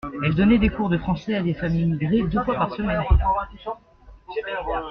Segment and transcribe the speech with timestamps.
[0.25, 3.03] Elle donnait des cours de français à des femmes immigrées deux fois par semaine.